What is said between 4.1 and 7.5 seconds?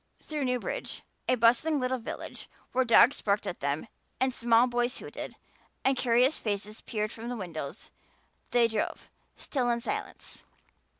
and small boys hooted and curious faces peered from the